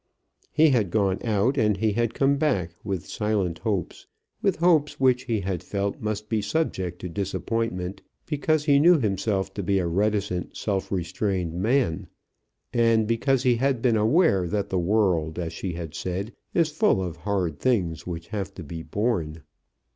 [0.51, 4.07] He had gone out and he had come back with silent hopes,
[4.41, 9.53] with hopes which he had felt must be subject to disappointment, because he knew himself
[9.53, 12.07] to be a reticent, self restrained man;
[12.73, 16.99] and because he had been aware that "the world," as she had said, "is full
[17.03, 19.43] of hard things which have to be borne."